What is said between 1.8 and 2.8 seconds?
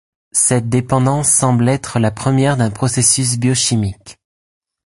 la première d'un